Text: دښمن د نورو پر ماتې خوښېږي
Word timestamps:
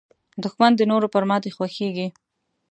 دښمن 0.43 0.71
د 0.75 0.81
نورو 0.91 1.07
پر 1.13 1.23
ماتې 1.29 1.49
خوښېږي 1.55 2.07